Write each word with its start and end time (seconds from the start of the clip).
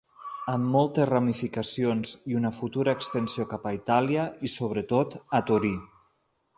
Amb 0.53 0.69
moltes 0.75 1.07
ramificacions, 1.09 2.15
i 2.33 2.39
una 2.41 2.53
futura 2.61 2.97
extensió 2.99 3.47
cap 3.55 3.69
a 3.73 3.77
Itàlia 3.79 4.27
i 4.51 4.55
sobretot 4.59 5.19
a 5.41 5.45
Torí. 5.53 5.77